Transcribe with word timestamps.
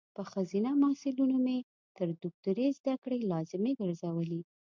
په 0.15 0.21
خځینه 0.31 0.69
محصلینو 0.83 1.37
مې 1.45 1.57
تر 1.97 2.07
دوکتوری 2.21 2.67
ذدکړي 2.77 3.19
لازمي 3.31 3.71
ګرزولي 3.79 4.41